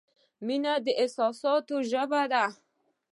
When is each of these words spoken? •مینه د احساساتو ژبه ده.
•مینه 0.45 0.73
د 0.85 0.87
احساساتو 1.01 1.75
ژبه 1.91 2.21
ده. 2.31 2.45